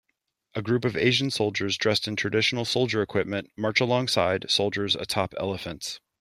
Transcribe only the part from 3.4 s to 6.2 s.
march along side soldiers atop elephants.